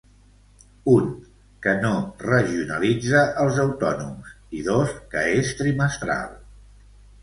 Un, 0.93 1.11
que 1.65 1.75
no 1.83 1.91
‘regionalitza’ 2.25 3.23
els 3.45 3.63
autònoms 3.67 4.35
i, 4.41 4.67
dos, 4.73 5.01
que 5.17 5.31
és 5.39 5.57
trimestral. 5.65 6.39